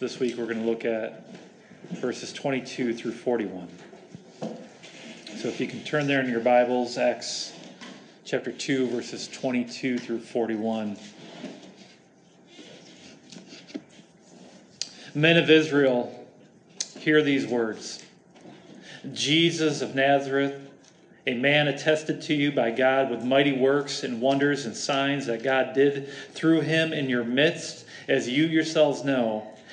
[0.00, 1.24] This week we're going to look at
[1.92, 3.68] verses 22 through 41.
[4.40, 7.52] So if you can turn there in your Bibles, Acts
[8.24, 10.96] chapter 2, verses 22 through 41.
[15.14, 16.26] Men of Israel,
[16.98, 18.04] hear these words
[19.12, 20.60] Jesus of Nazareth,
[21.28, 25.44] a man attested to you by God with mighty works and wonders and signs that
[25.44, 29.53] God did through him in your midst, as you yourselves know.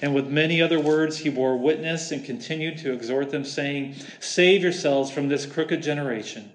[0.00, 4.62] And with many other words he bore witness and continued to exhort them, saying, Save
[4.62, 6.52] yourselves from this crooked generation.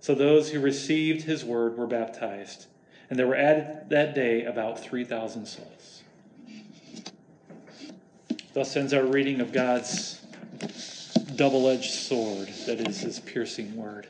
[0.00, 2.66] So those who received his word were baptized,
[3.08, 6.02] and there were added that day about 3,000 souls.
[8.52, 10.20] Thus ends our reading of God's
[11.36, 14.08] double edged sword, that is his piercing word.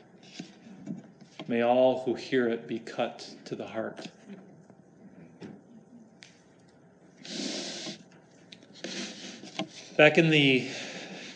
[1.47, 4.07] May all who hear it be cut to the heart.
[10.01, 10.67] Back in the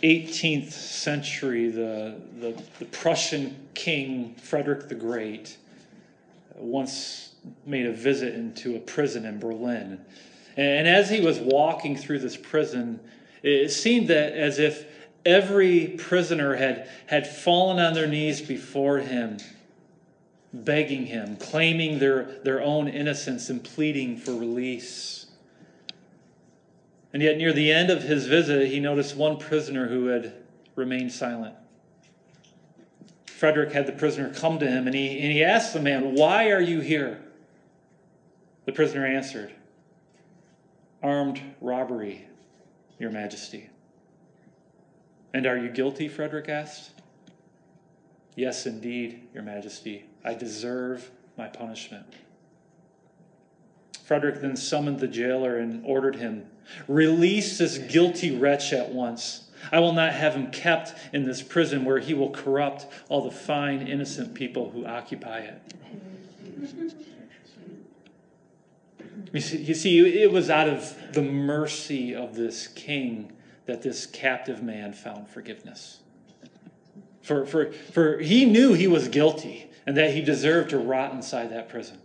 [0.01, 5.55] 18th century, the, the, the Prussian king Frederick the Great
[6.55, 7.35] once
[7.67, 10.03] made a visit into a prison in Berlin.
[10.57, 12.99] And as he was walking through this prison,
[13.43, 14.87] it seemed that as if
[15.27, 19.37] every prisoner had, had fallen on their knees before him,
[20.51, 25.24] begging him, claiming their, their own innocence, and pleading for release.
[27.15, 30.33] And yet, near the end of his visit, he noticed one prisoner who had
[30.75, 31.55] remained silent.
[33.25, 36.51] Frederick had the prisoner come to him and he, and he asked the man, Why
[36.51, 37.21] are you here?
[38.65, 39.53] The prisoner answered,
[41.01, 42.27] armed robbery,
[42.99, 43.69] Your Majesty.
[45.33, 46.09] And are you guilty?
[46.09, 46.91] Frederick asked.
[48.35, 50.03] Yes, indeed, Your Majesty.
[50.25, 52.07] I deserve my punishment.
[54.05, 56.45] Frederick then summoned the jailer and ordered him
[56.87, 59.49] Release this guilty wretch at once.
[59.71, 63.31] I will not have him kept in this prison where he will corrupt all the
[63.31, 65.61] fine, innocent people who occupy it.
[69.33, 73.33] You see, you see, it was out of the mercy of this king
[73.65, 75.99] that this captive man found forgiveness.
[77.21, 81.49] For, for, for he knew he was guilty and that he deserved to rot inside
[81.51, 81.97] that prison.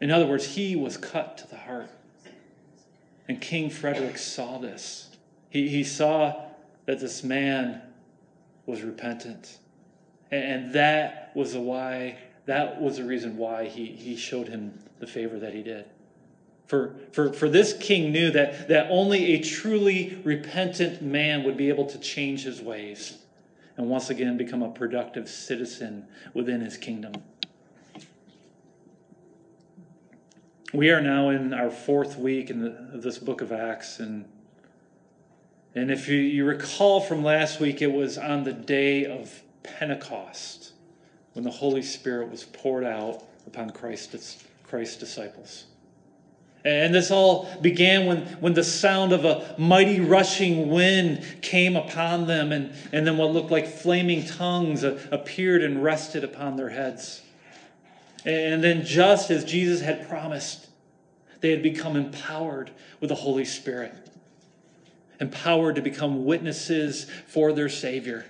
[0.00, 1.90] In other words, he was cut to the heart.
[3.28, 5.10] And King Frederick saw this.
[5.50, 6.46] He, he saw
[6.86, 7.82] that this man
[8.66, 9.58] was repentant
[10.30, 15.06] And that was the why, that was the reason why he, he showed him the
[15.06, 15.86] favor that he did.
[16.66, 21.68] For, for, for this king knew that, that only a truly repentant man would be
[21.68, 23.18] able to change his ways
[23.76, 27.12] and once again become a productive citizen within his kingdom.
[30.72, 34.24] We are now in our fourth week in the, this book of Acts, and
[35.74, 40.72] and if you, you recall from last week, it was on the day of Pentecost
[41.32, 45.66] when the Holy Spirit was poured out upon Christ's, Christ's disciples.
[46.64, 52.26] And this all began when, when the sound of a mighty rushing wind came upon
[52.26, 56.70] them, and, and then what looked like flaming tongues uh, appeared and rested upon their
[56.70, 57.22] heads.
[58.24, 60.68] And then, just as Jesus had promised,
[61.40, 62.70] they had become empowered
[63.00, 63.94] with the Holy Spirit,
[65.20, 68.26] empowered to become witnesses for their Savior.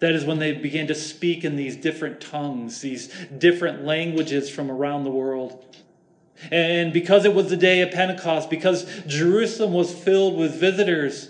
[0.00, 3.08] That is when they began to speak in these different tongues, these
[3.38, 5.64] different languages from around the world.
[6.50, 11.28] And because it was the day of Pentecost, because Jerusalem was filled with visitors,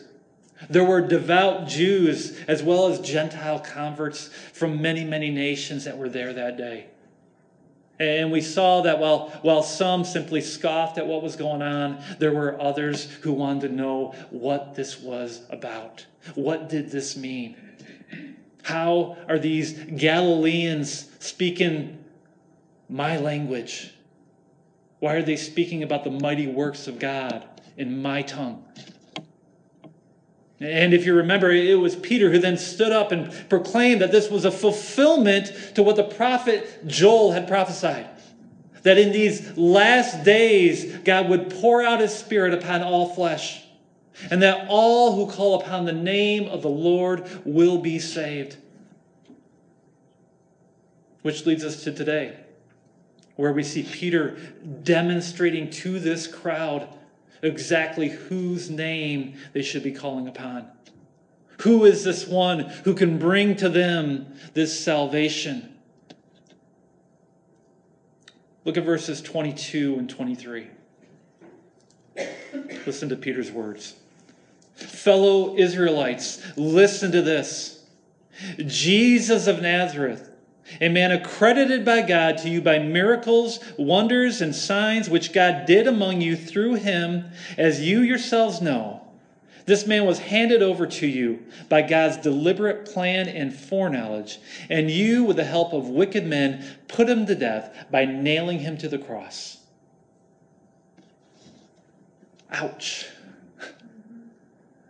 [0.68, 6.08] there were devout Jews as well as Gentile converts from many, many nations that were
[6.08, 6.89] there that day.
[8.00, 12.32] And we saw that while, while some simply scoffed at what was going on, there
[12.32, 16.06] were others who wanted to know what this was about.
[16.34, 17.56] What did this mean?
[18.62, 22.02] How are these Galileans speaking
[22.88, 23.92] my language?
[25.00, 27.46] Why are they speaking about the mighty works of God
[27.76, 28.64] in my tongue?
[30.60, 34.30] And if you remember, it was Peter who then stood up and proclaimed that this
[34.30, 38.06] was a fulfillment to what the prophet Joel had prophesied.
[38.82, 43.64] That in these last days, God would pour out his Spirit upon all flesh,
[44.30, 48.58] and that all who call upon the name of the Lord will be saved.
[51.22, 52.36] Which leads us to today
[53.36, 54.36] where we see Peter
[54.82, 56.86] demonstrating to this crowd
[57.42, 60.68] exactly whose name they should be calling upon.
[61.62, 65.74] Who is this one who can bring to them this salvation?
[68.64, 70.68] Look at verses 22 and 23.
[72.86, 73.94] Listen to Peter's words.
[74.74, 77.84] Fellow Israelites, listen to this.
[78.56, 80.29] Jesus of Nazareth
[80.80, 85.86] a man accredited by God to you by miracles, wonders, and signs which God did
[85.86, 89.00] among you through him, as you yourselves know.
[89.66, 95.24] This man was handed over to you by God's deliberate plan and foreknowledge, and you,
[95.24, 98.98] with the help of wicked men, put him to death by nailing him to the
[98.98, 99.58] cross.
[102.50, 103.06] Ouch.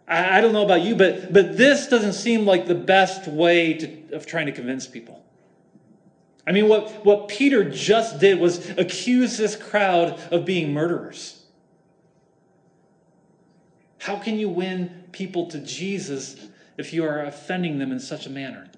[0.08, 4.16] I, don't know about you, but, but this doesn't seem like the best way to,
[4.16, 5.19] of trying to convince people.
[6.50, 11.44] I mean, what, what Peter just did was accuse this crowd of being murderers.
[13.98, 18.30] How can you win people to Jesus if you are offending them in such a
[18.30, 18.68] manner?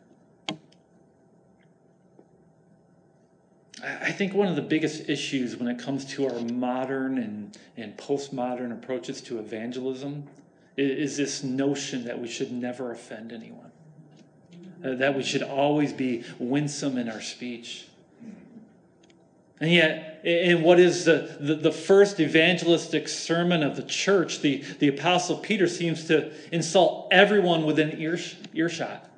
[3.83, 7.97] I think one of the biggest issues when it comes to our modern and, and
[7.97, 10.29] postmodern approaches to evangelism
[10.77, 13.72] is, is this notion that we should never offend anyone.
[14.85, 17.87] Uh, that we should always be winsome in our speech.
[19.61, 24.65] And yet, in what is the, the, the, first evangelistic sermon of the church, the,
[24.81, 29.09] the Apostle Peter seems to insult everyone within ears, earshot.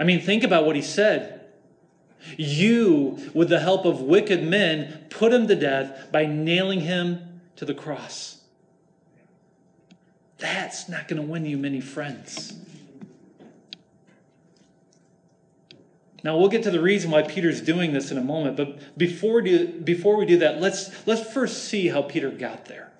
[0.00, 1.46] I mean, think about what he said.
[2.36, 7.64] You, with the help of wicked men, put him to death by nailing him to
[7.64, 8.40] the cross.
[10.38, 12.52] That's not going to win you many friends.
[16.24, 19.42] Now we'll get to the reason why Peter's doing this in a moment, but before
[19.42, 22.90] we do, before we do that, let's let's first see how Peter got there.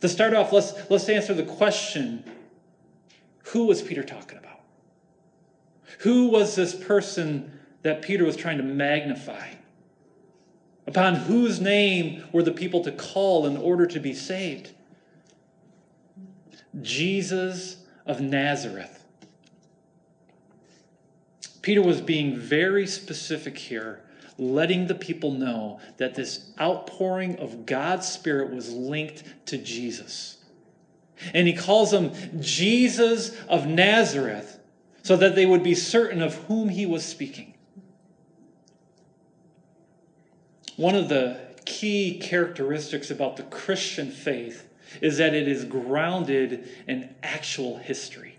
[0.00, 2.22] To start off, let's let's answer the question:
[3.46, 4.60] Who was Peter talking about?
[5.98, 9.48] Who was this person that Peter was trying to magnify?
[10.86, 14.70] Upon whose name were the people to call in order to be saved?
[16.80, 19.01] Jesus of Nazareth.
[21.62, 24.00] Peter was being very specific here,
[24.36, 30.38] letting the people know that this outpouring of God's Spirit was linked to Jesus.
[31.32, 34.58] And he calls him Jesus of Nazareth
[35.04, 37.54] so that they would be certain of whom he was speaking.
[40.76, 44.68] One of the key characteristics about the Christian faith
[45.00, 48.31] is that it is grounded in actual history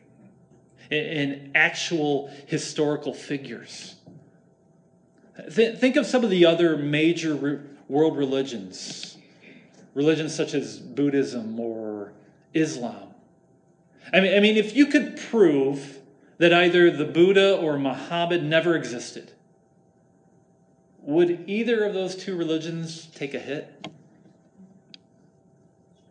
[0.94, 3.96] in actual historical figures.
[5.54, 9.18] Th- think of some of the other major world religions,
[9.94, 12.14] religions such as Buddhism or
[12.54, 13.14] Islam.
[14.12, 16.00] I mean, I mean, if you could prove
[16.38, 19.32] that either the Buddha or Muhammad never existed,
[21.02, 23.88] would either of those two religions take a hit?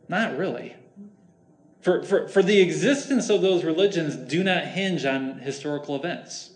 [0.08, 0.74] Not really.
[1.82, 6.50] For, for, for the existence of those religions do not hinge on historical events.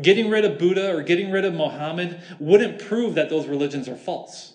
[0.00, 3.96] Getting rid of Buddha or getting rid of Muhammad wouldn't prove that those religions are
[3.96, 4.54] false.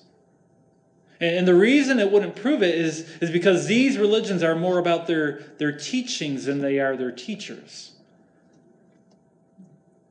[1.22, 5.08] And the reason it wouldn't prove it is, is because these religions are more about
[5.08, 7.92] their, their teachings than they are their teachers.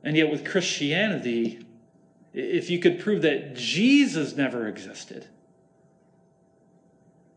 [0.03, 1.65] And yet, with Christianity,
[2.33, 5.27] if you could prove that Jesus never existed,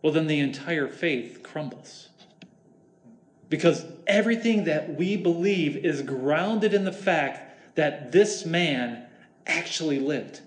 [0.01, 2.09] well, then the entire faith crumbles.
[3.53, 9.05] Because everything that we believe is grounded in the fact that this man
[9.47, 10.41] actually lived.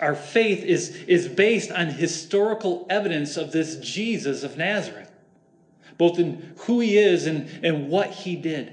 [0.00, 5.12] Our faith is, is based on historical evidence of this Jesus of Nazareth,
[5.96, 8.72] both in who he is and, and what he did.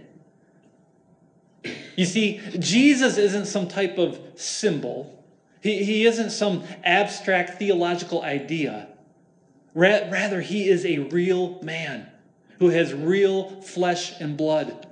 [1.95, 5.23] You see, Jesus isn't some type of symbol,
[5.61, 8.88] he, he isn't some abstract theological idea.
[9.75, 12.11] Rather, he is a real man
[12.62, 14.86] who has real flesh and blood.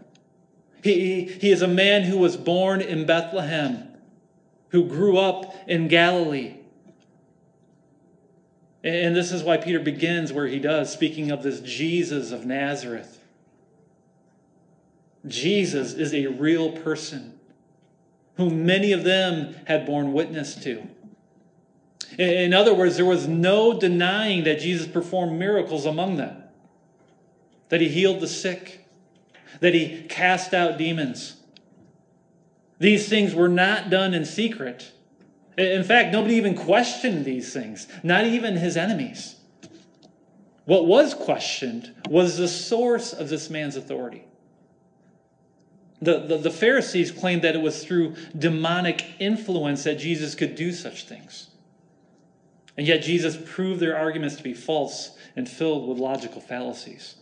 [0.84, 3.88] He, he, is a man who was born in Bethlehem,
[4.70, 6.56] who grew up in Galilee.
[8.84, 13.24] And this is why Peter begins where he does, speaking of this Jesus of Nazareth.
[15.28, 17.40] Jesus is a real person
[18.38, 20.88] whom many of them had borne witness to.
[22.18, 26.42] In other words, there was no denying that Jesus performed miracles among them,
[27.70, 28.86] that he healed the sick,
[29.62, 31.38] that he cast out demons.
[32.80, 34.92] These things were not done in secret.
[35.58, 39.36] In fact, nobody even questioned these things, not even his enemies.
[40.66, 44.24] What was questioned was the source of this man's authority.
[46.02, 50.72] The, the, the, Pharisees claimed that it was through demonic influence that Jesus could do
[50.72, 51.50] such things.
[52.78, 57.16] And yet Jesus proved their arguments to be false and filled with logical fallacies.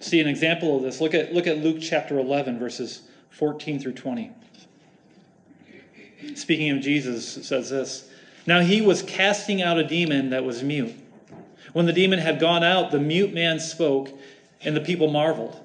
[0.00, 1.00] See an example of this.
[1.00, 4.30] Look at, look at Luke chapter 11, verses 14 through 20.
[6.34, 8.10] Speaking of Jesus, says this
[8.46, 10.94] Now he was casting out a demon that was mute.
[11.72, 14.10] When the demon had gone out, the mute man spoke,
[14.62, 15.60] and the people marveled.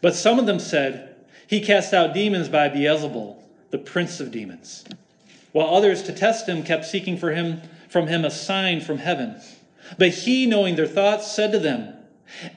[0.00, 1.10] But some of them said,
[1.50, 3.36] he cast out demons by Beelzebul,
[3.70, 4.84] the prince of demons.
[5.50, 9.40] While others, to test him, kept seeking for him from him a sign from heaven.
[9.98, 11.94] But he, knowing their thoughts, said to them,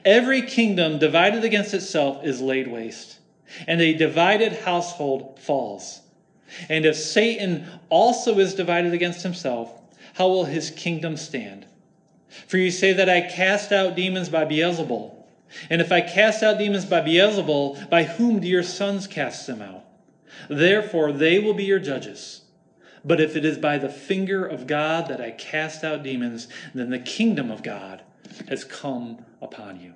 [0.04, 3.18] Every kingdom divided against itself is laid waste,
[3.66, 6.00] and a divided household falls.
[6.68, 9.72] And if Satan also is divided against himself,
[10.14, 11.66] how will his kingdom stand?
[12.46, 15.14] For you say that I cast out demons by Beelzebul.
[15.70, 19.62] And if I cast out demons by Beelzebul, by whom do your sons cast them
[19.62, 19.84] out?
[20.48, 22.42] Therefore, they will be your judges.
[23.04, 26.90] But if it is by the finger of God that I cast out demons, then
[26.90, 28.02] the kingdom of God
[28.48, 29.94] has come upon you.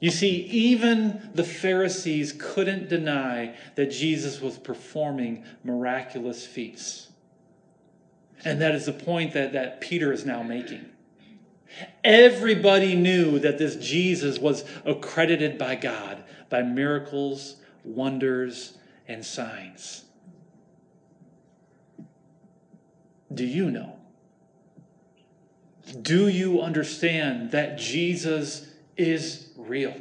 [0.00, 7.08] You see, even the Pharisees couldn't deny that Jesus was performing miraculous feats.
[8.44, 10.86] And that is the point that, that Peter is now making.
[12.04, 20.04] Everybody knew that this Jesus was accredited by God by miracles, wonders, and signs.
[23.32, 23.97] Do you know?
[25.92, 29.94] Do you understand that Jesus is real?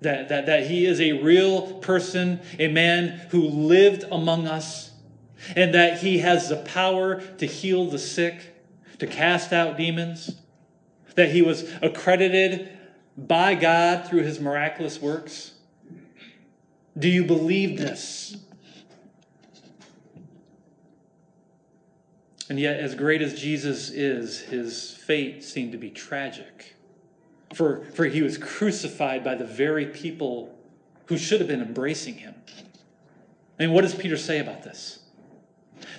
[0.00, 4.90] That, that, that he is a real person, a man who lived among us,
[5.56, 8.54] and that he has the power to heal the sick
[8.98, 10.36] to cast out demons,
[11.14, 12.70] that he was accredited
[13.16, 15.52] by God through his miraculous works?
[16.96, 18.36] Do you believe this?
[22.48, 26.76] And yet, as great as Jesus is, his fate seemed to be tragic.
[27.54, 30.54] For, for he was crucified by the very people
[31.06, 32.34] who should have been embracing him.
[33.58, 35.00] I mean, what does Peter say about this?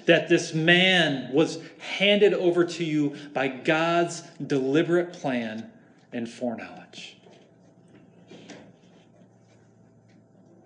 [0.05, 5.69] that this man was handed over to you by God's deliberate plan
[6.11, 7.17] and foreknowledge.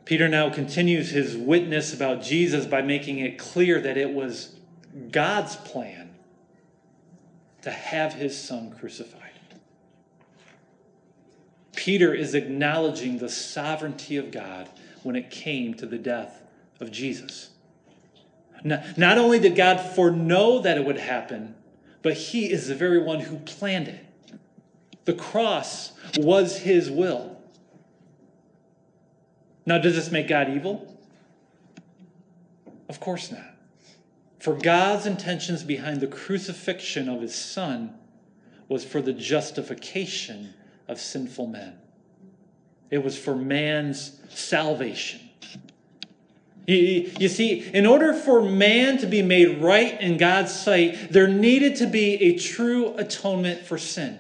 [0.06, 4.56] Peter now continues his witness about Jesus by making it clear that it was
[5.12, 6.12] God's plan
[7.64, 9.20] to have his son crucified.
[11.76, 14.70] Peter is acknowledging the sovereignty of God
[15.02, 16.42] when it came to the death
[16.80, 17.50] of Jesus.
[18.64, 21.56] Not only did God foreknow that it would happen,
[22.02, 24.06] but he is the very one who planned it.
[25.06, 27.42] The cross was his will.
[29.66, 30.98] Now, does this make God evil?
[32.88, 33.53] Of course not.
[34.44, 37.94] For God's intentions behind the crucifixion of his son
[38.68, 40.54] was for the justification
[40.90, 41.76] of sinful men.
[42.92, 45.22] It was for man's salvation.
[46.68, 51.78] You, see, in order for man to be made right in God's sight, there needed
[51.78, 54.20] to be a true atonement for sin.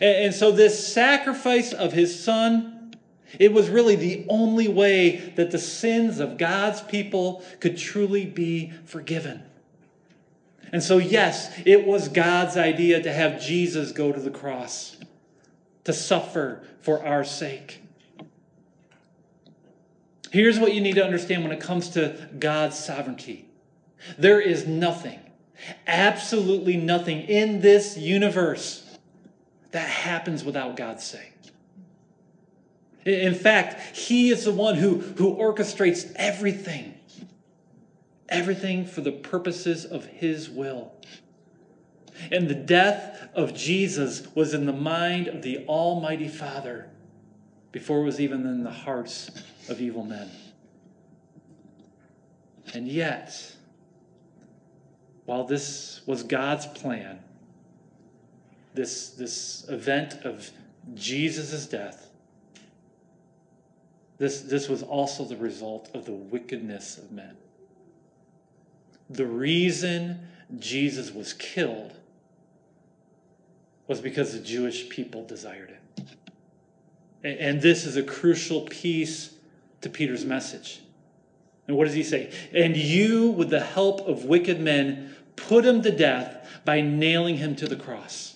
[0.00, 2.79] And so, this sacrifice of his son,
[3.38, 8.72] it was really the only way that the sins of God's people could truly be
[8.84, 9.42] forgiven.
[10.72, 14.96] And so, yes, it was God's idea to have Jesus go to the cross,
[15.84, 17.82] to suffer for our sake.
[20.30, 23.46] Here's what you need to understand when it comes to God's sovereignty
[24.18, 25.18] there is nothing,
[25.86, 28.96] absolutely nothing in this universe
[29.72, 31.28] that happens without God's say.
[33.04, 36.94] In fact, He is the one who, who orchestrates everything,
[38.28, 40.92] everything for the purposes of His will.
[42.30, 46.90] And the death of Jesus was in the mind of the Almighty Father
[47.72, 49.30] before it was even in the hearts
[49.68, 50.28] of evil men.
[52.74, 53.56] And yet,
[55.24, 57.20] while this was God's plan,
[58.74, 60.50] this, this event of
[60.94, 62.09] Jesus' death,
[64.20, 67.38] this, this was also the result of the wickedness of men.
[69.08, 71.94] The reason Jesus was killed
[73.86, 76.04] was because the Jewish people desired it.
[77.24, 79.34] And this is a crucial piece
[79.80, 80.82] to Peter's message.
[81.66, 82.30] And what does he say?
[82.52, 87.56] And you, with the help of wicked men, put him to death by nailing him
[87.56, 88.34] to the cross.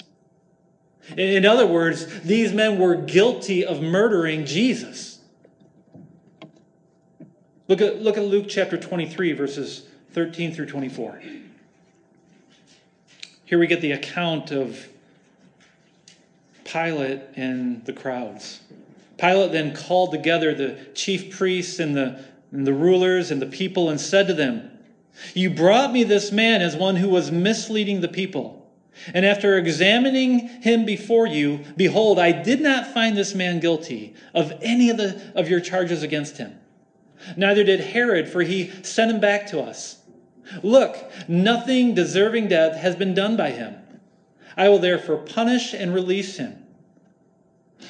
[1.14, 5.13] In other words, these men were guilty of murdering Jesus.
[7.66, 11.22] Look at, look at Luke chapter 23, verses 13 through 24.
[13.46, 14.86] Here we get the account of
[16.64, 18.60] Pilate and the crowds.
[19.16, 22.22] Pilate then called together the chief priests and the,
[22.52, 24.70] and the rulers and the people and said to them,
[25.34, 28.60] You brought me this man as one who was misleading the people.
[29.14, 34.52] And after examining him before you, behold, I did not find this man guilty of
[34.60, 36.58] any of, the, of your charges against him.
[37.36, 39.98] Neither did Herod, for he sent him back to us.
[40.62, 43.76] Look, nothing deserving death has been done by him.
[44.56, 46.64] I will therefore punish and release him.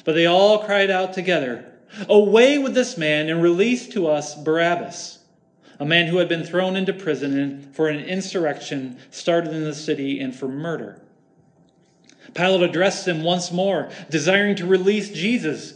[0.03, 1.65] But they all cried out together,
[2.09, 5.19] Away with this man and release to us Barabbas,
[5.79, 10.19] a man who had been thrown into prison for an insurrection started in the city
[10.19, 11.01] and for murder.
[12.33, 15.75] Pilate addressed them once more, desiring to release Jesus,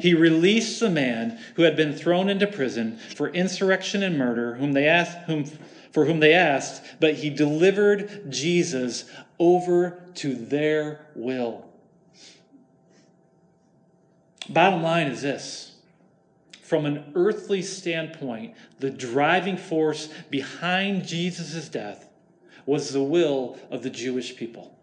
[0.00, 4.72] He released the man who had been thrown into prison for insurrection and murder, whom
[4.72, 5.44] they asked, whom,
[5.92, 9.04] for whom they asked, but he delivered Jesus
[9.38, 11.66] over to their will.
[14.48, 15.70] Bottom line is this
[16.62, 22.08] from an earthly standpoint, the driving force behind Jesus' death
[22.64, 24.76] was the will of the Jewish people.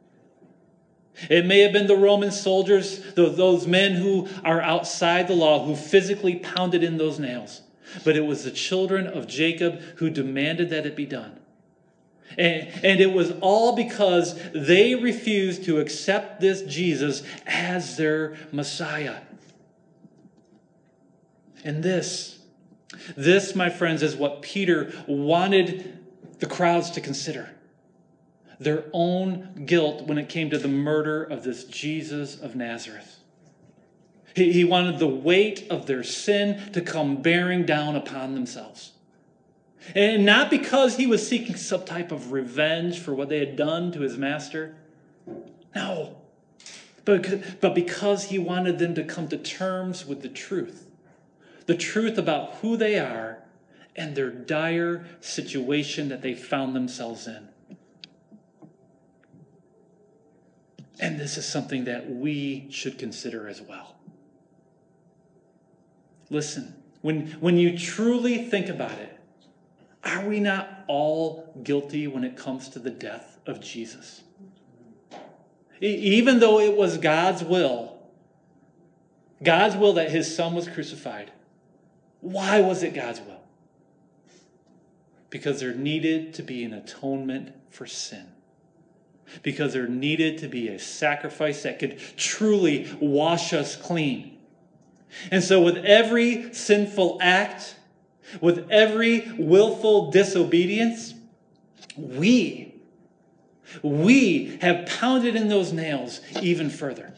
[1.30, 5.76] It may have been the Roman soldiers, those men who are outside the law, who
[5.76, 7.62] physically pounded in those nails,
[8.04, 11.40] but it was the children of Jacob who demanded that it be done.
[12.38, 19.22] And, and it was all because they refused to accept this Jesus as their Messiah.
[21.64, 22.38] And this,
[23.16, 25.98] this, my friends, is what Peter wanted
[26.40, 27.50] the crowds to consider
[28.60, 33.20] their own guilt when it came to the murder of this Jesus of Nazareth.
[34.36, 38.92] He, he wanted the weight of their sin to come bearing down upon themselves.
[39.96, 43.92] And not because he was seeking some type of revenge for what they had done
[43.94, 44.76] to his master.
[45.76, 46.18] No.
[47.06, 50.88] But, but because he wanted them to come to terms with the truth
[51.68, 53.40] the truth about who they are
[53.96, 57.50] and their dire situation that they found themselves in.
[61.00, 63.96] And this is something that we should consider as well.
[66.30, 69.18] Listen, when, when you truly think about it,
[70.04, 74.24] are we not all guilty when it comes to the death of Jesus?
[75.80, 78.00] Even though it was God's will,
[79.44, 81.32] God's will that his son was crucified,
[82.22, 83.42] why was it God's will?
[85.30, 88.28] Because there needed to be an atonement for sin.
[89.44, 94.38] Because there needed to be a sacrifice that could truly wash us clean.
[95.32, 97.76] And so, with every sinful act,
[98.42, 101.14] with every willful disobedience,
[101.96, 102.76] we,
[103.82, 107.14] we have pounded in those nails even further.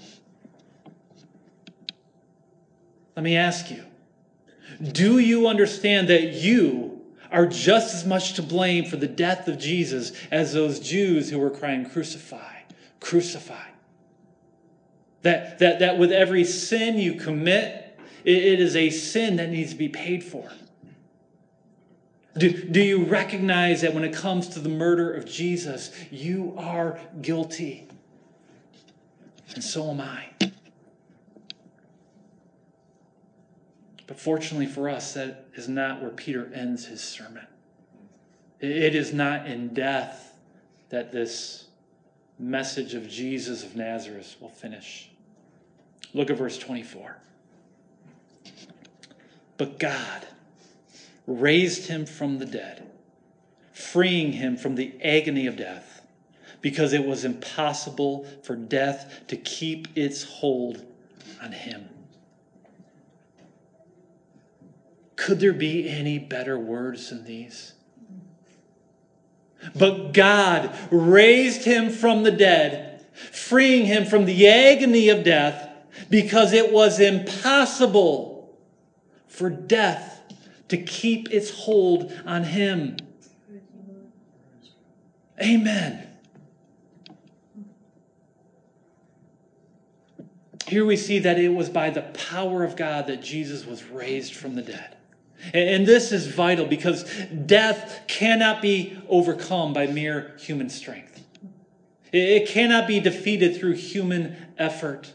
[3.15, 3.83] Let me ask you
[4.81, 6.88] do you understand that you
[7.31, 11.39] are just as much to blame for the death of Jesus as those Jews who
[11.39, 12.61] were crying, Crucify,
[12.99, 13.67] crucify?
[15.21, 19.71] That, that, that with every sin you commit, it, it is a sin that needs
[19.71, 20.49] to be paid for.
[22.37, 26.99] Do, do you recognize that when it comes to the murder of Jesus, you are
[27.21, 27.87] guilty?
[29.55, 30.27] And so am I.
[34.09, 37.45] But fortunately for us, that is not where Peter ends his sermon.
[38.59, 40.33] It is not in death
[40.89, 41.67] that this
[42.39, 45.11] message of Jesus of Nazareth will finish.
[46.15, 47.17] Look at verse 24.
[49.57, 50.25] But God
[51.27, 52.89] raised him from the dead,
[53.73, 56.01] freeing him from the agony of death,
[56.61, 60.83] because it was impossible for death to keep its hold
[61.43, 61.87] on him.
[65.19, 67.73] Could there be any better words than these?
[69.75, 75.69] But God raised him from the dead, freeing him from the agony of death,
[76.09, 78.57] because it was impossible
[79.27, 80.21] for death
[80.69, 82.95] to keep its hold on him.
[85.43, 86.07] Amen.
[90.65, 94.33] Here we see that it was by the power of God that Jesus was raised
[94.33, 94.95] from the dead.
[95.53, 97.03] And this is vital because
[97.45, 101.23] death cannot be overcome by mere human strength.
[102.11, 105.13] It cannot be defeated through human effort.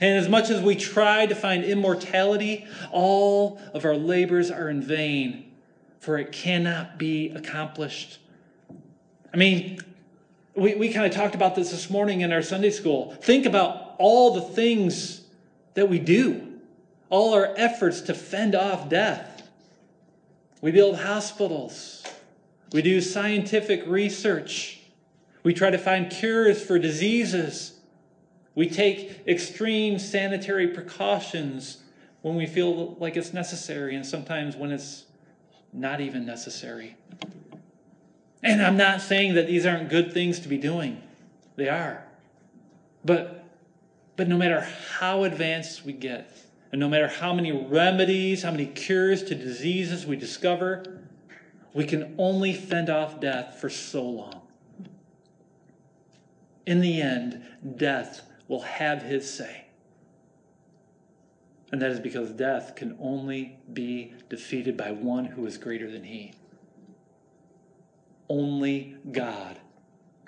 [0.00, 4.82] And as much as we try to find immortality, all of our labors are in
[4.82, 5.52] vain,
[6.00, 8.18] for it cannot be accomplished.
[9.32, 9.78] I mean,
[10.54, 13.14] we, we kind of talked about this this morning in our Sunday school.
[13.22, 15.22] Think about all the things
[15.74, 16.60] that we do,
[17.08, 19.31] all our efforts to fend off death.
[20.62, 22.04] We build hospitals.
[22.72, 24.80] We do scientific research.
[25.42, 27.80] We try to find cures for diseases.
[28.54, 31.78] We take extreme sanitary precautions
[32.22, 35.04] when we feel like it's necessary, and sometimes when it's
[35.72, 36.96] not even necessary.
[38.42, 41.02] And I'm not saying that these aren't good things to be doing,
[41.56, 42.04] they are.
[43.04, 43.44] But,
[44.14, 44.60] but no matter
[44.98, 46.30] how advanced we get,
[46.72, 51.02] and no matter how many remedies, how many cures to diseases we discover,
[51.74, 54.40] we can only fend off death for so long.
[56.66, 57.44] In the end,
[57.76, 59.66] death will have his say.
[61.70, 66.04] And that is because death can only be defeated by one who is greater than
[66.04, 66.32] he.
[68.28, 69.58] Only God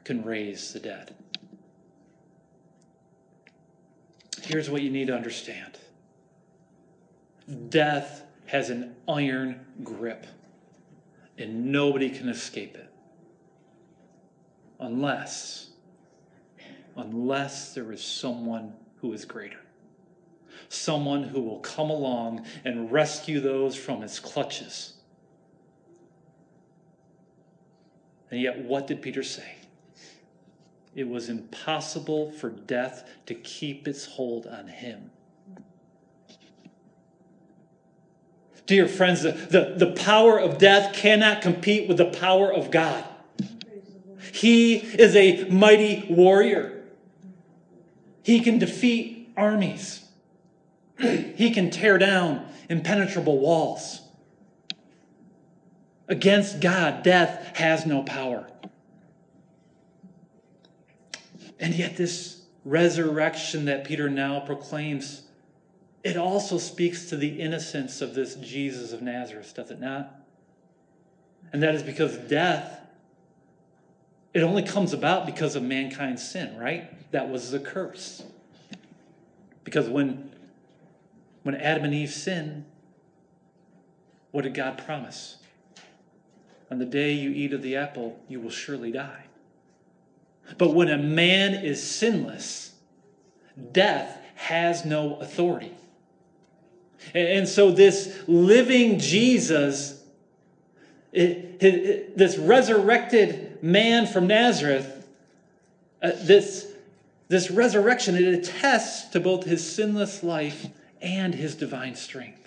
[0.05, 1.15] can raise the dead.
[4.43, 5.79] Here's what you need to understand
[7.69, 10.27] Death has an iron grip,
[11.37, 12.91] and nobody can escape it.
[14.81, 15.71] Unless,
[16.97, 19.61] unless there is someone who is greater.
[20.69, 24.95] Someone who will come along and rescue those from its clutches.
[28.31, 29.55] And yet, what did Peter say?
[30.95, 35.11] It was impossible for death to keep its hold on him.
[38.67, 43.05] Dear friends, the, the, the power of death cannot compete with the power of God.
[44.33, 46.83] He is a mighty warrior.
[48.23, 50.05] He can defeat armies.
[50.99, 54.01] He can tear down impenetrable walls.
[56.09, 58.47] Against God, death has no power.
[61.59, 65.24] And yet, this resurrection that Peter now proclaims
[66.05, 70.15] it also speaks to the innocence of this Jesus of Nazareth, does it not?
[71.51, 72.81] And that is because death,
[74.35, 77.11] it only comes about because of mankind's sin, right?
[77.13, 78.23] That was the curse.
[79.65, 80.31] Because when,
[81.43, 82.67] when Adam and Eve sinned,
[84.31, 85.39] what did God promise?
[86.71, 89.25] On the day you eat of the apple, you will surely die.
[90.59, 92.75] But when a man is sinless,
[93.73, 95.73] death has no authority.
[97.13, 100.03] And so, this living Jesus,
[101.13, 105.07] this resurrected man from Nazareth,
[106.03, 106.71] uh, this,
[107.29, 110.67] this resurrection, it attests to both his sinless life
[111.01, 112.45] and his divine strength.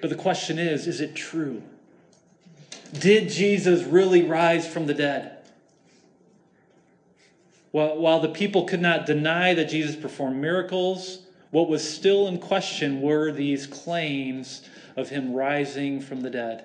[0.00, 1.62] But the question is is it true?
[2.92, 5.38] Did Jesus really rise from the dead?
[7.70, 11.20] While, while the people could not deny that Jesus performed miracles,
[11.52, 14.62] what was still in question were these claims
[14.96, 16.64] of him rising from the dead.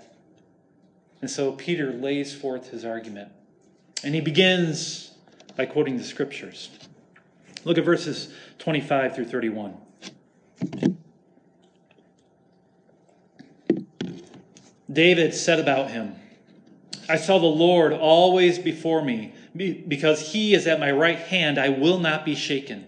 [1.22, 3.30] And so Peter lays forth his argument.
[4.04, 5.12] And he begins
[5.58, 6.70] by quoting the scriptures.
[7.66, 9.76] Look at verses 25 through 31.
[14.92, 16.16] David said about him,
[17.10, 19.34] I saw the Lord always before me.
[19.54, 22.86] Because he is at my right hand, I will not be shaken.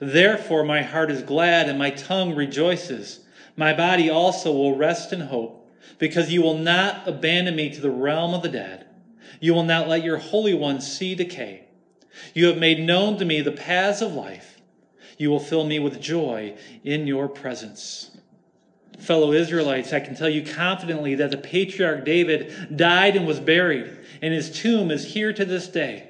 [0.00, 3.20] Therefore, my heart is glad and my tongue rejoices.
[3.56, 7.90] My body also will rest in hope, because you will not abandon me to the
[7.90, 8.86] realm of the dead.
[9.40, 11.66] You will not let your Holy One see decay.
[12.34, 14.60] You have made known to me the paths of life.
[15.18, 18.10] You will fill me with joy in your presence
[19.00, 23.90] fellow Israelites, I can tell you confidently that the patriarch David died and was buried,
[24.22, 26.08] and his tomb is here to this day.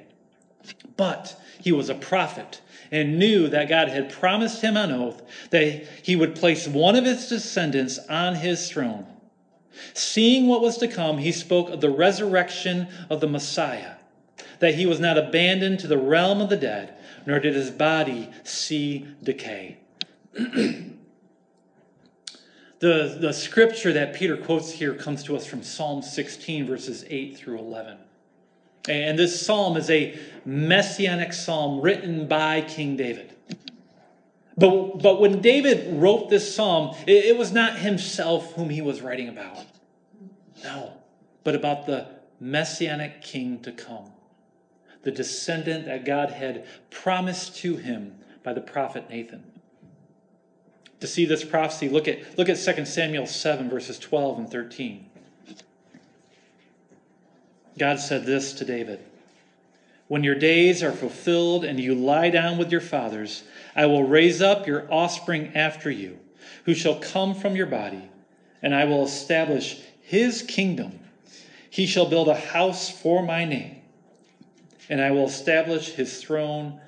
[0.97, 5.85] But he was a prophet and knew that God had promised him on oath that
[6.03, 9.07] he would place one of his descendants on his throne.
[9.93, 13.93] Seeing what was to come, he spoke of the resurrection of the Messiah,
[14.59, 16.93] that he was not abandoned to the realm of the dead,
[17.25, 19.77] nor did his body see decay.
[22.81, 27.37] The, the scripture that Peter quotes here comes to us from Psalm 16, verses 8
[27.37, 27.99] through 11.
[28.87, 33.35] And this psalm is a messianic psalm written by King David.
[34.57, 39.01] But, but when David wrote this psalm, it, it was not himself whom he was
[39.01, 39.57] writing about.
[40.63, 40.93] No,
[41.43, 42.07] but about the
[42.39, 44.11] messianic king to come,
[45.03, 49.43] the descendant that God had promised to him by the prophet Nathan
[51.01, 55.09] to see this prophecy, look at, look at 2 Samuel 7, verses 12 and 13.
[57.77, 58.99] God said this to David
[60.07, 63.43] When your days are fulfilled and you lie down with your fathers,
[63.75, 66.19] I will raise up your offspring after you,
[66.65, 68.09] who shall come from your body,
[68.61, 70.99] and I will establish his kingdom.
[71.69, 73.81] He shall build a house for my name,
[74.89, 76.79] and I will establish his throne,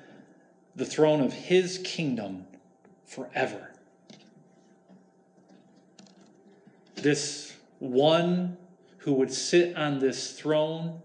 [0.76, 2.46] the throne of his kingdom,
[3.06, 3.70] forever.
[7.04, 8.56] this one
[9.04, 11.00] who would sit on this throne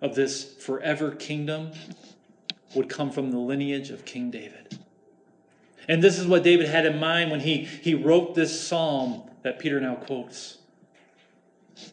[0.00, 1.70] of this forever kingdom
[2.74, 4.76] would come from the lineage of King David.
[5.86, 9.60] And this is what David had in mind when he, he wrote this psalm that
[9.60, 10.58] Peter now quotes.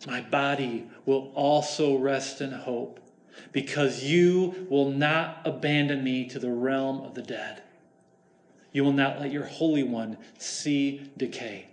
[0.08, 2.99] My body will also rest in hope
[3.51, 7.62] because you will not abandon me to the realm of the dead.
[8.71, 11.67] You will not let your Holy One see decay.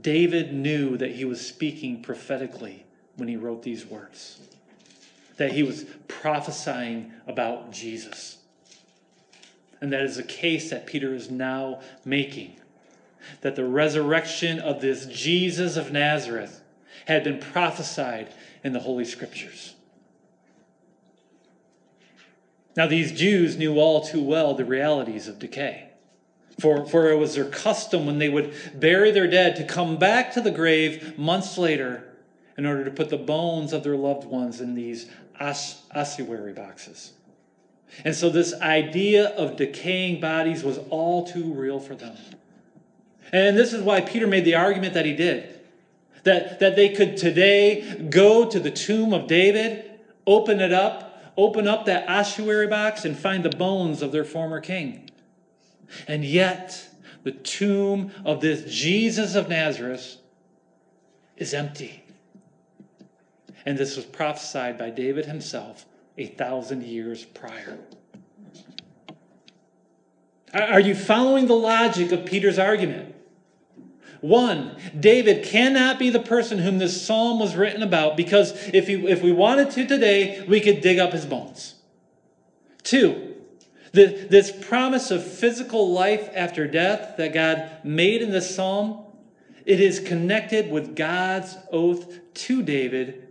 [0.00, 2.84] David knew that he was speaking prophetically
[3.16, 4.38] when he wrote these words,
[5.36, 8.38] that he was prophesying about Jesus.
[9.80, 12.56] And that is a case that Peter is now making
[13.40, 16.62] that the resurrection of this Jesus of Nazareth
[17.06, 18.32] had been prophesied
[18.64, 19.74] in the Holy Scriptures.
[22.76, 25.87] Now, these Jews knew all too well the realities of decay.
[26.60, 30.32] For, for it was their custom when they would bury their dead to come back
[30.32, 32.04] to the grave months later
[32.56, 37.12] in order to put the bones of their loved ones in these os- ossuary boxes.
[38.04, 42.16] And so, this idea of decaying bodies was all too real for them.
[43.32, 45.58] And this is why Peter made the argument that he did
[46.24, 49.90] that, that they could today go to the tomb of David,
[50.26, 54.60] open it up, open up that ossuary box, and find the bones of their former
[54.60, 55.07] king.
[56.06, 56.88] And yet,
[57.24, 60.16] the tomb of this Jesus of Nazareth
[61.36, 62.02] is empty.
[63.64, 65.84] And this was prophesied by David himself
[66.16, 67.78] a thousand years prior.
[70.54, 73.14] Are you following the logic of Peter's argument?
[74.20, 78.94] One, David cannot be the person whom this psalm was written about because if, he,
[79.06, 81.76] if we wanted to today, we could dig up his bones.
[82.82, 83.27] Two,
[83.92, 89.04] the, this promise of physical life after death that God made in this psalm,
[89.64, 93.28] it is connected with God's oath to David,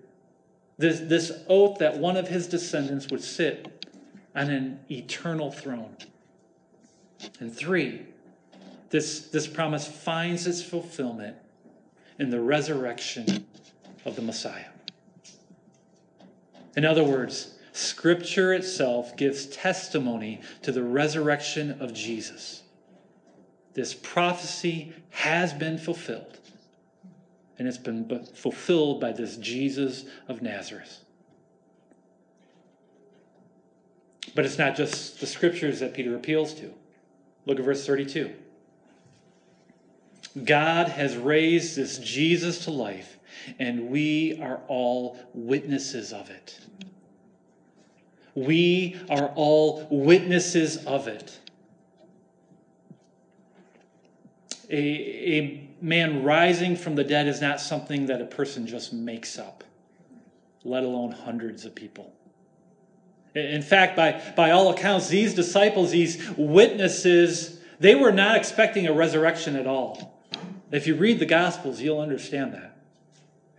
[0.78, 3.86] this, this oath that one of his descendants would sit
[4.36, 5.96] on an eternal throne.
[7.40, 8.04] And three,
[8.90, 11.36] this, this promise finds its fulfillment
[12.20, 13.46] in the resurrection
[14.06, 14.66] of the Messiah.
[16.76, 22.64] In other words, Scripture itself gives testimony to the resurrection of Jesus.
[23.76, 26.40] This prophecy has been fulfilled,
[27.60, 31.02] and it's been fulfilled by this Jesus of Nazareth.
[34.34, 36.74] But it's not just the Scriptures that Peter appeals to.
[37.46, 38.34] Look at verse 32.
[40.44, 43.20] God has raised this Jesus to life,
[43.60, 46.60] and we are all witnesses of it.
[48.38, 51.40] We are all witnesses of it.
[54.70, 59.40] A, a man rising from the dead is not something that a person just makes
[59.40, 59.64] up,
[60.64, 62.14] let alone hundreds of people.
[63.34, 68.94] In fact, by, by all accounts, these disciples, these witnesses, they were not expecting a
[68.94, 70.22] resurrection at all.
[70.72, 72.67] If you read the Gospels, you'll understand that.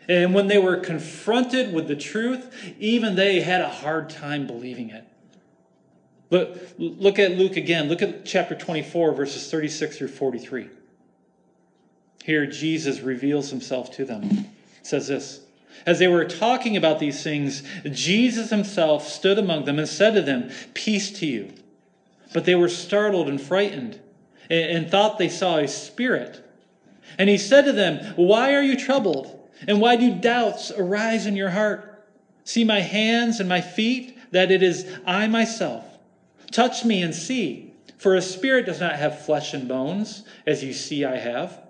[0.09, 4.91] And when they were confronted with the truth, even they had a hard time believing
[4.91, 5.05] it.
[6.31, 7.89] Look, look at Luke again.
[7.89, 10.69] Look at chapter 24, verses 36 through 43.
[12.25, 14.23] Here, Jesus reveals himself to them.
[14.79, 15.41] It says this
[15.87, 20.23] As they were talking about these things, Jesus himself stood among them and said to
[20.23, 21.53] them, Peace to you.
[22.35, 23.99] But they were startled and frightened
[24.51, 26.45] and thought they saw a spirit.
[27.19, 29.38] And he said to them, Why are you troubled?
[29.67, 32.07] And why do doubts arise in your heart?
[32.45, 35.85] See my hands and my feet, that it is I myself.
[36.51, 40.73] Touch me and see, for a spirit does not have flesh and bones, as you
[40.73, 41.61] see I have.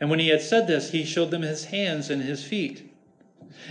[0.00, 2.92] And when he had said this, he showed them his hands and his feet.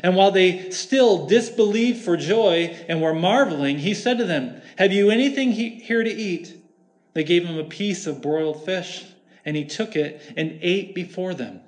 [0.03, 4.93] And while they still disbelieved for joy and were marveling, he said to them, Have
[4.93, 6.57] you anything here to eat?
[7.13, 9.03] They gave him a piece of broiled fish
[9.43, 11.61] and he took it and ate before them.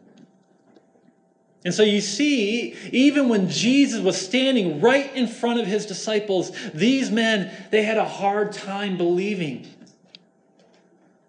[1.65, 6.51] And so you see, even when Jesus was standing right in front of his disciples,
[6.73, 9.67] these men, they had a hard time believing.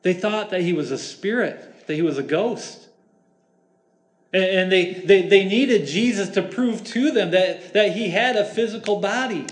[0.02, 2.88] They thought that he was a spirit, that he was a ghost.
[4.32, 8.44] And they, they, they needed Jesus to prove to them that, that he had a
[8.44, 9.46] physical body.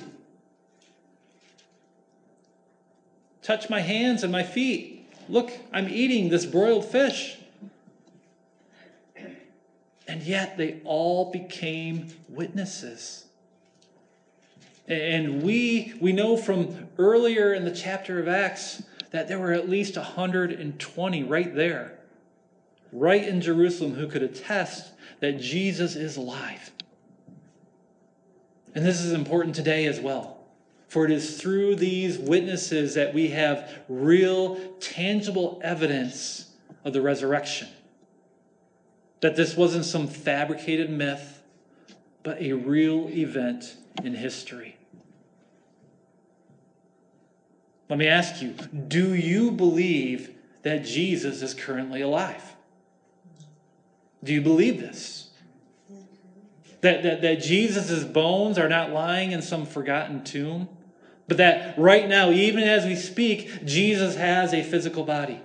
[3.43, 5.09] Touch my hands and my feet.
[5.29, 7.39] Look, I'm eating this broiled fish.
[10.09, 13.27] And yet they all became witnesses.
[14.89, 19.69] And we, we know from earlier in the chapter of Acts that there were at
[19.69, 21.99] least 120 right there,
[22.93, 26.73] right in Jerusalem, who could attest that Jesus is alive.
[28.75, 30.39] And this is important today as well.
[30.89, 36.51] For it is through these witnesses that we have real, tangible evidence
[36.85, 37.69] of the resurrection.
[39.23, 41.43] That this wasn't some fabricated myth,
[42.23, 44.77] but a real event in history.
[47.89, 48.55] Let me ask you
[48.89, 52.55] do you believe that Jesus is currently alive?
[54.25, 55.31] Do you believe this?
[56.81, 60.69] That, that, that Jesus' bones are not lying in some forgotten tomb?
[61.29, 65.41] But that right now, even as we speak, Jesus has a physical body.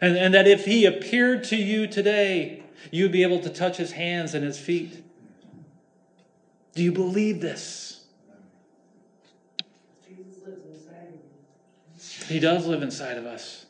[0.00, 3.92] And, and that if he appeared to you today, you'd be able to touch his
[3.92, 5.02] hands and his feet.
[6.74, 8.04] Do you believe this?
[12.28, 13.66] He does live inside of us.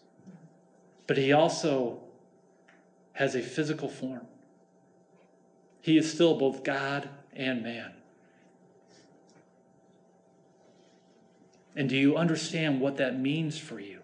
[1.07, 2.01] But he also
[3.13, 4.27] has a physical form.
[5.81, 7.93] He is still both God and man.
[11.77, 13.96] And do you understand what that means for you?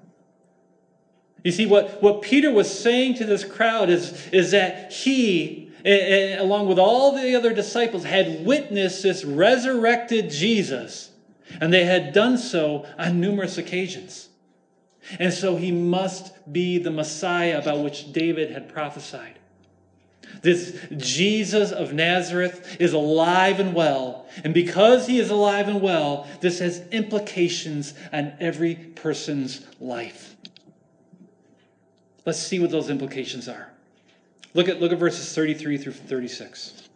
[1.43, 6.69] You see, what, what Peter was saying to this crowd is, is that he, along
[6.69, 11.11] with all the other disciples, had witnessed this resurrected Jesus,
[11.61, 14.29] and they had done so on numerous occasions.
[15.19, 19.39] And so he must be the Messiah about which David had prophesied.
[20.41, 24.27] This Jesus of Nazareth is alive and well.
[24.45, 30.37] And because he is alive and well, this has implications on every person's life.
[32.25, 33.71] Let's see what those implications are.
[34.55, 36.89] Look at, look at verses 33 through 36.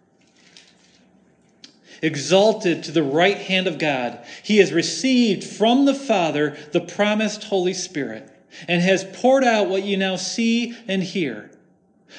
[2.03, 7.45] Exalted to the right hand of God, he has received from the Father the promised
[7.45, 8.31] Holy Spirit
[8.69, 11.51] and has poured out what you now see and hear.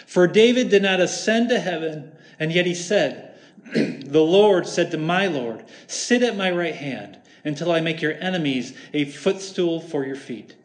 [0.06, 3.36] For David did not ascend to heaven, and yet he said,
[3.74, 8.14] The Lord said to my Lord, Sit at my right hand until I make your
[8.14, 10.56] enemies a footstool for your feet.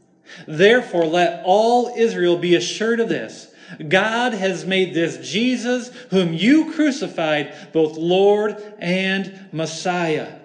[0.47, 3.49] Therefore, let all Israel be assured of this
[3.89, 10.41] God has made this Jesus, whom you crucified, both Lord and Messiah.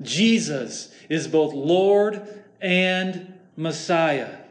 [0.00, 2.26] Jesus is both Lord
[2.60, 4.43] and Messiah.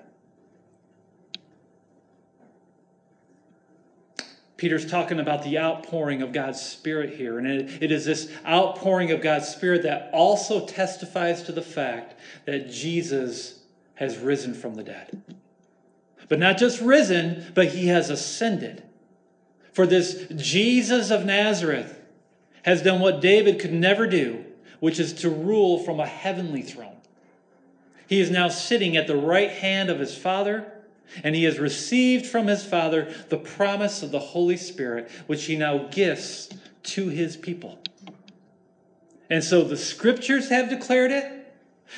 [4.64, 7.38] Peter's talking about the outpouring of God's Spirit here.
[7.38, 12.18] And it, it is this outpouring of God's Spirit that also testifies to the fact
[12.46, 13.60] that Jesus
[13.96, 15.22] has risen from the dead.
[16.30, 18.84] But not just risen, but he has ascended.
[19.74, 22.00] For this Jesus of Nazareth
[22.64, 24.46] has done what David could never do,
[24.80, 26.96] which is to rule from a heavenly throne.
[28.08, 30.72] He is now sitting at the right hand of his Father
[31.24, 35.56] and he has received from his Father the promise of the Holy Spirit, which he
[35.56, 36.50] now gifts
[36.84, 37.80] to his people.
[39.30, 41.54] And so the scriptures have declared it,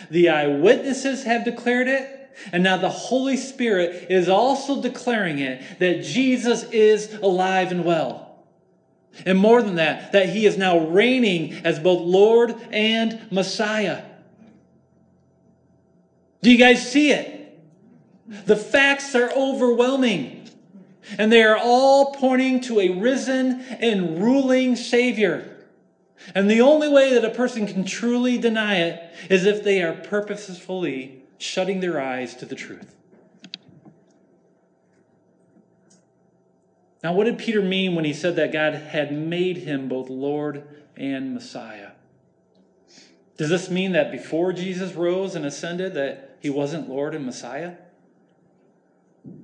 [0.10, 6.03] the eyewitnesses have declared it, and now the Holy Spirit is also declaring it that
[6.03, 8.26] Jesus is alive and well.
[9.26, 14.03] And more than that, that he is now reigning as both Lord and Messiah.
[16.41, 17.35] Do you guys see it?
[18.28, 20.50] The facts are overwhelming,
[21.18, 25.52] and they are all pointing to a risen and ruling Savior.
[26.34, 29.94] And the only way that a person can truly deny it is if they are
[29.94, 32.96] purposefully shutting their eyes to the truth.
[37.04, 40.68] Now, what did Peter mean when he said that God had made him both Lord
[40.98, 41.92] and Messiah?
[43.38, 47.74] Does this mean that before Jesus rose and ascended that he wasn't Lord and Messiah?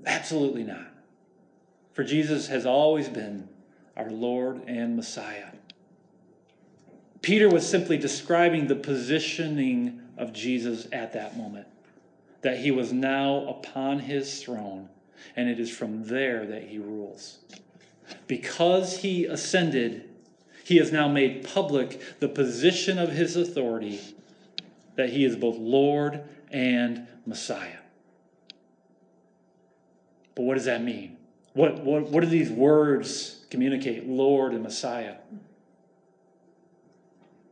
[0.05, 0.87] Absolutely not.
[1.93, 3.49] For Jesus has always been
[3.97, 5.51] our Lord and Messiah.
[7.21, 11.67] Peter was simply describing the positioning of Jesus at that moment,
[12.41, 14.89] that he was now upon his throne,
[15.35, 17.39] and it is from there that he rules.
[18.27, 20.09] Because he ascended,
[20.63, 23.99] he has now made public the position of his authority,
[24.95, 27.80] that he is both Lord and Messiah.
[30.35, 31.17] But what does that mean?
[31.53, 35.15] What, what, what do these words communicate, Lord and Messiah?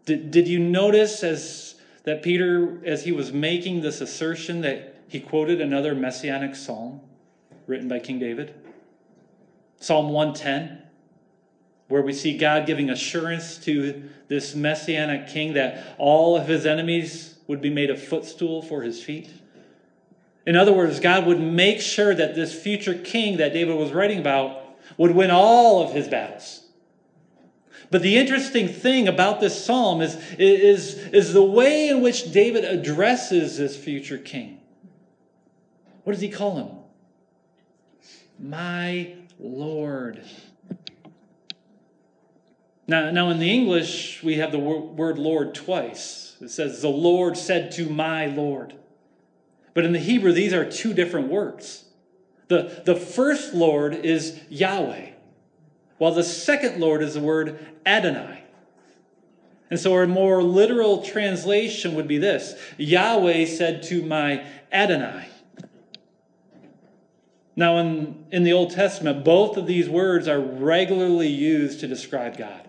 [0.06, 5.20] Did, did you notice as that Peter, as he was making this assertion, that he
[5.20, 7.02] quoted another messianic psalm
[7.68, 8.54] written by King David?
[9.80, 10.82] Psalm 110,
[11.90, 17.38] where we see God giving assurance to this messianic king that all of his enemies
[17.48, 19.30] would be made a footstool for his feet.
[20.46, 24.20] In other words, God would make sure that this future king that David was writing
[24.20, 24.62] about
[24.98, 26.66] would win all of his battles.
[27.92, 32.64] But the interesting thing about this psalm is, is, is the way in which David
[32.64, 34.60] addresses this future king.
[36.04, 36.70] What does he call him?
[38.40, 40.24] My Lord.
[42.88, 46.36] Now, now in the English, we have the word Lord twice.
[46.42, 48.74] It says, The Lord said to my Lord.
[49.80, 51.86] But in the Hebrew, these are two different words.
[52.50, 55.12] The, the first Lord is Yahweh,
[56.00, 58.44] while the second Lord is the word Adonai.
[59.70, 65.30] And so, a more literal translation would be this Yahweh said to my Adonai.
[67.56, 72.36] Now, in, in the Old Testament, both of these words are regularly used to describe
[72.36, 72.68] God.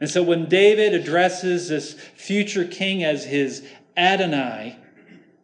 [0.00, 3.64] And so, when David addresses this future king as his
[3.96, 4.80] Adonai,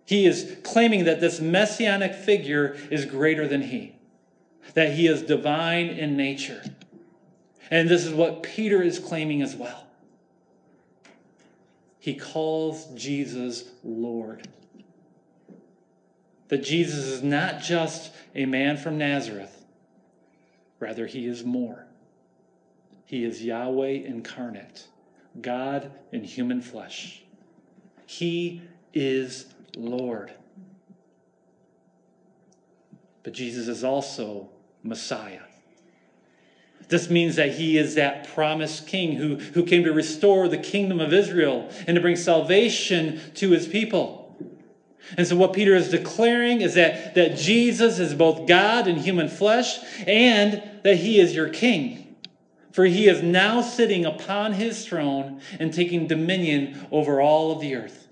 [0.05, 3.94] he is claiming that this messianic figure is greater than he,
[4.74, 6.62] that he is divine in nature.
[7.70, 9.86] And this is what Peter is claiming as well.
[11.98, 14.48] He calls Jesus Lord.
[16.48, 19.64] That Jesus is not just a man from Nazareth,
[20.80, 21.86] rather, he is more.
[23.07, 24.86] He is Yahweh incarnate,
[25.40, 27.22] God in human flesh.
[28.07, 29.46] He is
[29.76, 30.32] Lord.
[33.22, 34.48] But Jesus is also
[34.82, 35.42] Messiah,
[36.88, 41.00] This means that he is that promised king who, who came to restore the kingdom
[41.00, 44.22] of Israel and to bring salvation to his people.
[45.16, 49.28] And so, what Peter is declaring is that, that Jesus is both God and human
[49.28, 52.16] flesh, and that he is your king.
[52.72, 57.74] For he is now sitting upon his throne and taking dominion over all of the
[57.76, 58.11] earth.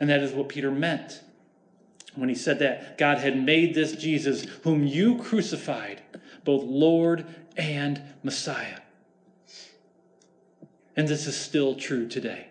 [0.00, 1.22] And that is what Peter meant
[2.14, 6.00] when he said that God had made this Jesus, whom you crucified,
[6.44, 7.26] both Lord
[7.56, 8.78] and Messiah.
[10.96, 12.48] And this is still true today.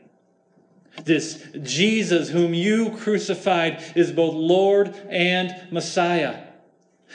[1.06, 6.44] This Jesus, whom you crucified, is both Lord and Messiah.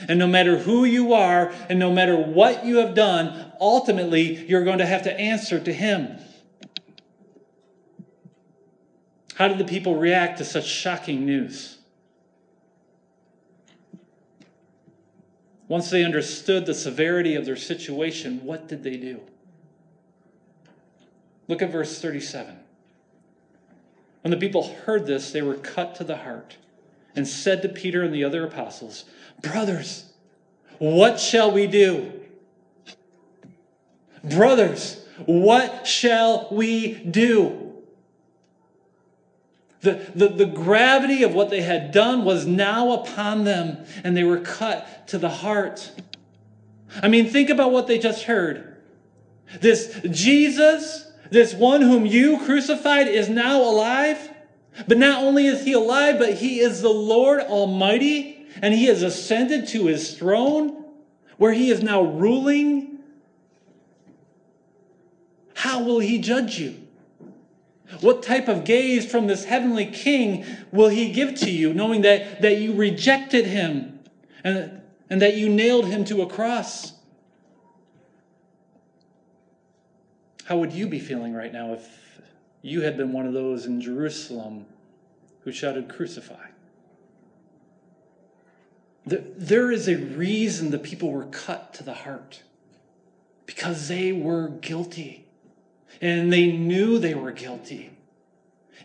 [0.09, 4.65] And no matter who you are, and no matter what you have done, ultimately you're
[4.65, 6.19] going to have to answer to him.
[9.39, 11.79] How did the people react to such shocking news?
[15.69, 19.21] Once they understood the severity of their situation, what did they do?
[21.47, 22.59] Look at verse 37.
[24.23, 26.57] When the people heard this, they were cut to the heart
[27.15, 29.05] and said to Peter and the other apostles,
[29.41, 30.07] Brothers,
[30.79, 32.13] what shall we do?
[34.25, 37.68] Brothers, what shall we do?
[39.81, 44.25] The, the, the gravity of what they had done was now upon them, and they
[44.25, 45.93] were cut to the heart.
[47.03, 48.77] I mean, think about what they just heard.
[49.61, 54.31] This Jesus, this one whom you crucified, is now alive.
[54.87, 59.03] But not only is he alive, but he is the Lord Almighty, and he has
[59.03, 60.85] ascended to his throne,
[61.37, 62.99] where he is now ruling.
[65.55, 66.88] How will he judge you?
[68.01, 72.43] What type of gaze from this heavenly king will he give to you, knowing that,
[72.43, 74.01] that you rejected him
[74.45, 76.93] and, and that you nailed him to a cross?
[80.45, 82.21] How would you be feeling right now if
[82.63, 84.67] you had been one of those in Jerusalem
[85.41, 86.47] who shouted, Crucify?
[89.07, 92.43] There is a reason the people were cut to the heart
[93.47, 95.28] because they were guilty
[96.01, 97.91] and they knew they were guilty.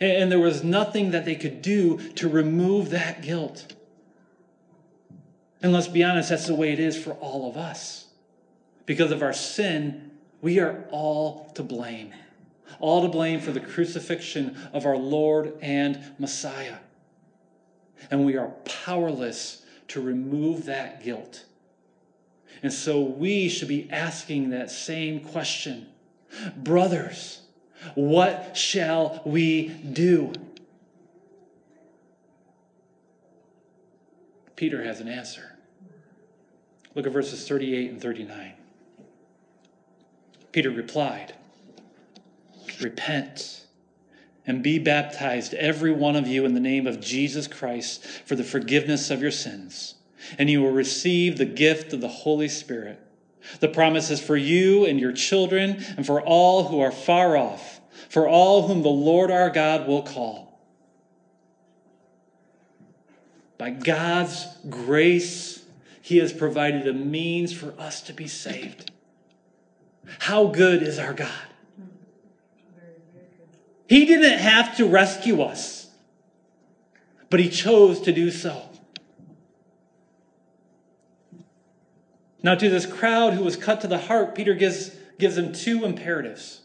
[0.01, 3.73] And there was nothing that they could do to remove that guilt.
[5.61, 8.07] And let's be honest, that's the way it is for all of us.
[8.85, 10.11] Because of our sin,
[10.41, 12.13] we are all to blame.
[12.79, 16.77] All to blame for the crucifixion of our Lord and Messiah.
[18.11, 21.45] And we are powerless to remove that guilt.
[22.61, 25.87] And so we should be asking that same question
[26.55, 27.41] Brothers,
[27.95, 30.33] what shall we do?
[34.55, 35.57] Peter has an answer.
[36.95, 38.53] Look at verses 38 and 39.
[40.51, 41.33] Peter replied,
[42.81, 43.65] Repent
[44.45, 48.43] and be baptized, every one of you, in the name of Jesus Christ for the
[48.43, 49.95] forgiveness of your sins,
[50.37, 52.99] and you will receive the gift of the Holy Spirit.
[53.59, 57.81] The promise is for you and your children and for all who are far off,
[58.09, 60.61] for all whom the Lord our God will call.
[63.57, 65.63] By God's grace,
[66.01, 68.91] He has provided a means for us to be saved.
[70.19, 71.29] How good is our God?
[73.87, 75.87] He didn't have to rescue us,
[77.29, 78.61] but He chose to do so.
[82.43, 85.85] Now, to this crowd who was cut to the heart, Peter gives, gives them two
[85.85, 86.61] imperatives.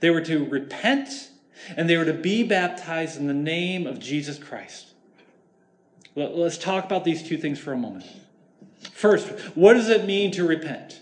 [0.00, 1.28] They were to repent
[1.76, 4.88] and they were to be baptized in the name of Jesus Christ.
[6.14, 8.06] Let's talk about these two things for a moment.
[8.92, 11.00] First, what does it mean to repent?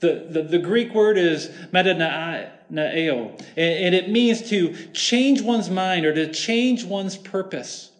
[0.00, 6.14] The, the, the Greek word is metanoeo, and it means to change one's mind or
[6.14, 7.90] to change one's purpose.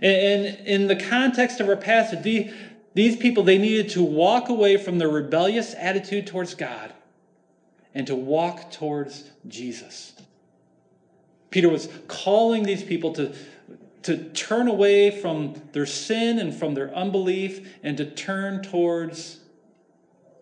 [0.00, 2.52] And in the context of our passage,
[2.96, 6.94] these people, they needed to walk away from their rebellious attitude towards God
[7.94, 10.14] and to walk towards Jesus.
[11.50, 13.34] Peter was calling these people to,
[14.04, 19.40] to turn away from their sin and from their unbelief and to turn towards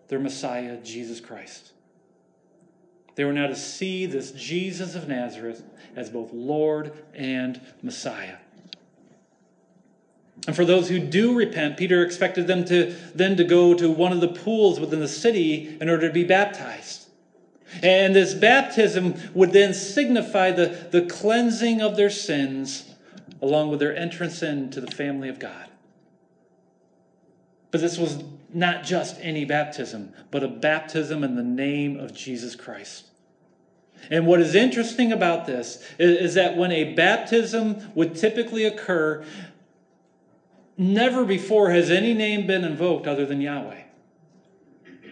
[0.07, 1.73] their Messiah, Jesus Christ.
[3.15, 5.61] They were now to see this Jesus of Nazareth
[5.97, 8.37] as both Lord and Messiah.
[10.47, 14.11] And for those who do repent, Peter expected them to then to go to one
[14.11, 17.07] of the pools within the city in order to be baptized.
[17.81, 22.93] And this baptism would then signify the, the cleansing of their sins
[23.41, 25.69] along with their entrance into the family of God.
[27.71, 28.23] But this was
[28.53, 33.05] not just any baptism, but a baptism in the name of Jesus Christ.
[34.09, 39.25] And what is interesting about this is, is, that when a baptism would typically occur,
[40.77, 43.81] never before has any name been invoked other than Yahweh.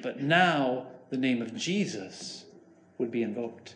[0.02, 2.46] But now the name of Jesus
[2.98, 3.76] would be invoked.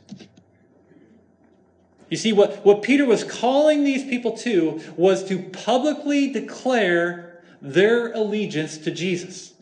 [2.09, 8.13] You see, what, what Peter was calling these people to was to publicly declare their
[8.13, 9.53] allegiance to Jesus,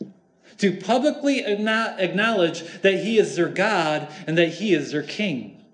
[0.58, 5.64] to publicly acknowledge that he is their God and that he is their king.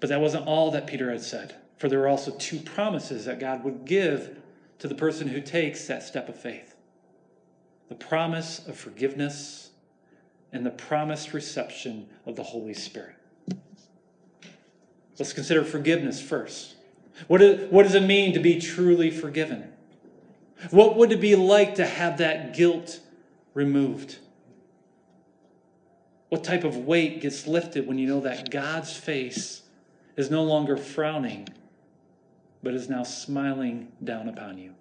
[0.00, 3.40] But that wasn't all that Peter had said, for there were also two promises that
[3.40, 4.38] God would give
[4.80, 6.74] to the person who takes that step of faith
[7.88, 9.70] the promise of forgiveness
[10.52, 13.16] and the promised reception of the Holy Spirit.
[15.18, 16.76] Let's consider forgiveness first.
[17.26, 19.72] What, is, what does it mean to be truly forgiven?
[20.70, 23.00] What would it be like to have that guilt
[23.54, 24.18] removed?
[26.28, 29.62] What type of weight gets lifted when you know that God's face
[30.16, 31.48] is no longer frowning,
[32.62, 34.74] but is now smiling down upon you?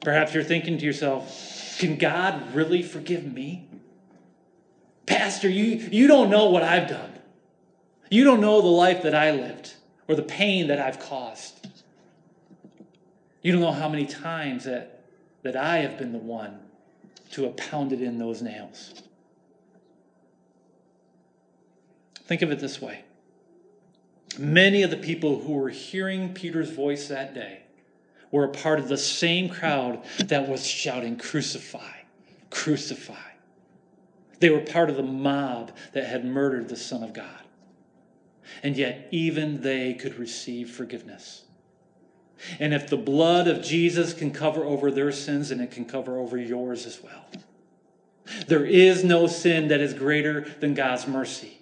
[0.00, 3.68] Perhaps you're thinking to yourself, can God really forgive me?
[5.06, 7.12] Pastor, you, you don't know what I've done.
[8.10, 9.74] You don't know the life that I lived
[10.08, 11.66] or the pain that I've caused.
[13.42, 15.04] You don't know how many times that,
[15.42, 16.58] that I have been the one
[17.32, 19.02] to have pounded in those nails.
[22.26, 23.04] Think of it this way
[24.38, 27.62] many of the people who were hearing Peter's voice that day
[28.30, 31.92] were a part of the same crowd that was shouting, Crucify,
[32.50, 33.14] crucify.
[34.40, 37.44] They were part of the mob that had murdered the Son of God
[38.62, 41.42] and yet even they could receive forgiveness.
[42.58, 46.18] And if the blood of Jesus can cover over their sins, then it can cover
[46.18, 47.26] over yours as well.
[48.48, 51.58] There is no sin that is greater than God's mercy.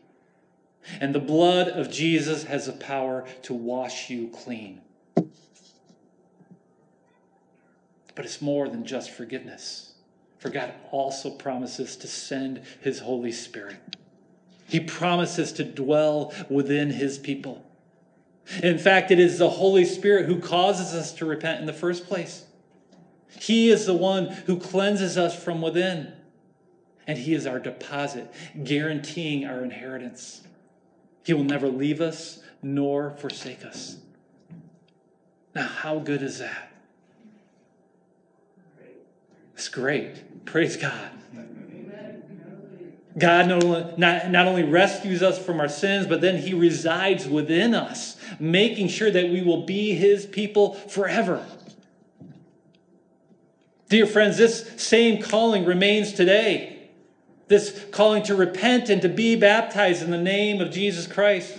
[1.01, 4.81] And the blood of Jesus has the power to wash you clean.
[8.15, 9.95] But it's more than just forgiveness.
[10.39, 13.77] For God also promises to send his Holy Spirit.
[14.69, 17.65] He promises to dwell within his people.
[18.63, 22.07] In fact, it is the Holy Spirit who causes us to repent in the first
[22.07, 22.45] place.
[23.39, 26.13] He is the one who cleanses us from within.
[27.07, 30.43] And He is our deposit, guaranteeing our inheritance.
[31.25, 33.97] He will never leave us nor forsake us.
[35.55, 36.73] Now, how good is that?
[39.55, 40.45] It's great.
[40.45, 41.11] Praise God.
[43.19, 47.29] God not only, not, not only rescues us from our sins, but then He resides
[47.29, 51.45] within us, making sure that we will be His people forever.
[53.91, 56.72] Dear friends, this same calling remains today.
[57.53, 61.55] This calling to repent and to be baptized in the name of Jesus Christ.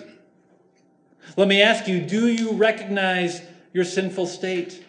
[1.38, 4.84] Let me ask you do you recognize your sinful state?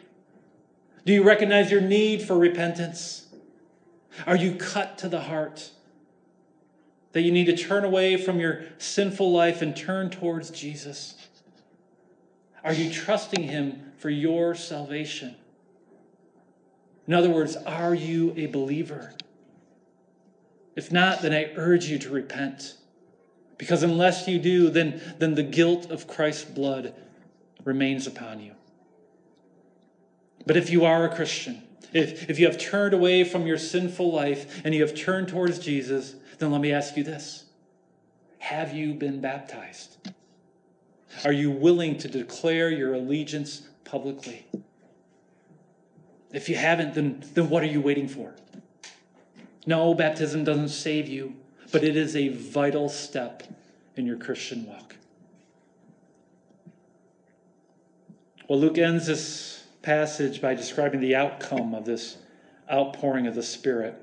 [1.05, 3.27] Do you recognize your need for repentance?
[4.27, 5.71] Are you cut to the heart?
[7.15, 11.15] that you need to turn away from your sinful life and turn towards Jesus?
[12.65, 15.37] Are you trusting Him for your salvation?
[17.07, 19.15] In other words, are you a believer?
[20.77, 22.75] If not, then I urge you to repent.
[23.59, 26.95] Because unless you do, then, then the guilt of Christ's blood
[27.65, 28.53] remains upon you.
[30.47, 31.63] But if you are a Christian,
[31.93, 35.59] if, if you have turned away from your sinful life and you have turned towards
[35.59, 37.45] Jesus, then let me ask you this
[38.39, 39.97] Have you been baptized?
[41.25, 44.47] Are you willing to declare your allegiance publicly?
[46.33, 48.35] If you haven't, then, then what are you waiting for?
[49.67, 51.35] No, baptism doesn't save you,
[51.73, 53.43] but it is a vital step
[53.97, 54.97] in your Christian walk.
[58.49, 62.19] Well, Luke ends this passage by describing the outcome of this
[62.71, 63.95] outpouring of the Spirit.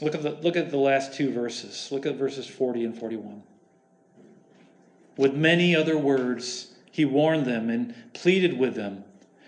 [0.00, 1.88] Look at the, look at the last two verses.
[1.90, 3.42] Look at verses 40 and 41.
[5.16, 9.04] With many other words, he warned them and pleaded with them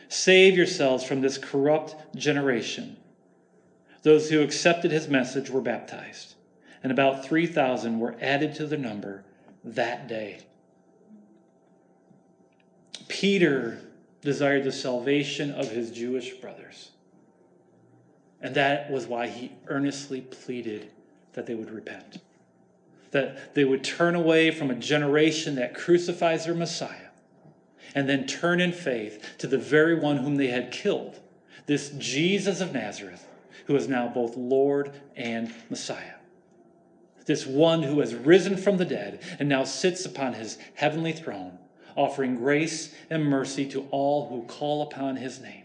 [0.09, 2.97] Save yourselves from this corrupt generation.
[4.07, 6.37] Those who accepted his message were baptized,
[6.85, 9.25] and about 3,000 were added to the number
[9.65, 10.39] that day.
[13.09, 13.81] Peter
[14.21, 16.93] desired the salvation of his Jewish brothers.
[18.41, 20.89] And that was why he earnestly pleaded
[21.33, 22.19] that they would repent,
[23.11, 27.11] that they would turn away from a generation that crucifies their Messiah,
[27.93, 31.19] and then turn in faith to the very one whom they had killed,
[31.67, 33.26] this Jesus of Nazareth,
[33.67, 36.15] who is now both Lord and Messiah.
[37.27, 41.59] This one who has risen from the dead and now sits upon his heavenly throne,
[41.97, 45.65] offering grace and mercy to all who call upon his name.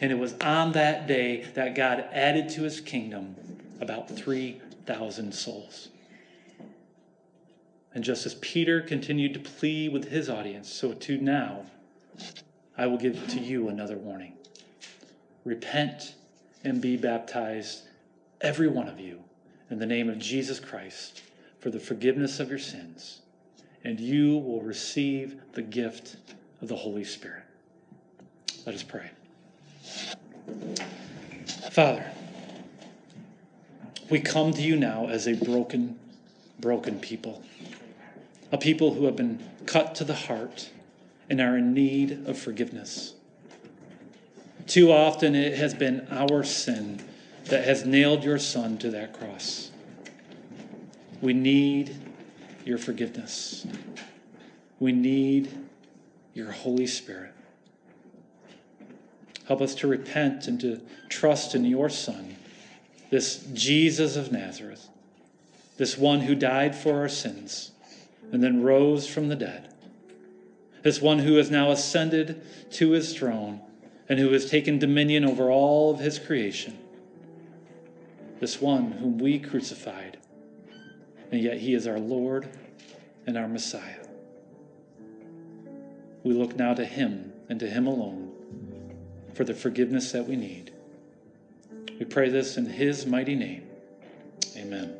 [0.00, 3.36] And it was on that day that God added to his kingdom
[3.80, 5.88] about 3,000 souls.
[7.94, 11.66] And just as Peter continued to plead with his audience, so too now
[12.76, 14.34] I will give to you another warning.
[15.44, 16.14] Repent
[16.64, 17.82] and be baptized,
[18.40, 19.22] every one of you,
[19.70, 21.22] in the name of Jesus Christ
[21.60, 23.20] for the forgiveness of your sins,
[23.84, 26.16] and you will receive the gift
[26.62, 27.42] of the Holy Spirit.
[28.64, 29.10] Let us pray.
[31.70, 32.10] Father,
[34.10, 35.98] we come to you now as a broken,
[36.58, 37.42] broken people,
[38.52, 40.70] a people who have been cut to the heart
[41.28, 43.14] and are in need of forgiveness.
[44.68, 47.00] Too often it has been our sin
[47.46, 49.70] that has nailed your Son to that cross.
[51.22, 51.96] We need
[52.66, 53.66] your forgiveness.
[54.78, 55.50] We need
[56.34, 57.32] your Holy Spirit.
[59.46, 62.36] Help us to repent and to trust in your Son,
[63.08, 64.86] this Jesus of Nazareth,
[65.78, 67.72] this one who died for our sins
[68.30, 69.72] and then rose from the dead,
[70.82, 72.42] this one who has now ascended
[72.72, 73.62] to his throne
[74.08, 76.78] and who has taken dominion over all of his creation,
[78.40, 80.18] this one whom we crucified,
[81.30, 82.48] and yet he is our Lord
[83.26, 84.06] and our Messiah.
[86.24, 88.32] We look now to him and to him alone
[89.34, 90.72] for the forgiveness that we need.
[91.98, 93.66] We pray this in His mighty name.
[94.56, 94.94] Amen.